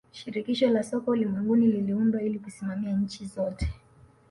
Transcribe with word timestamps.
shirikisho 0.11 0.69
la 0.69 0.83
soka 0.83 1.11
ulimwenguni 1.11 1.67
liliundwa 1.67 2.21
ili 2.21 2.39
kusimamia 2.39 2.97
nchi 2.97 3.25
zote 3.25 3.73